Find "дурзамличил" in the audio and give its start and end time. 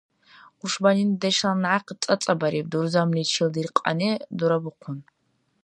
2.71-3.47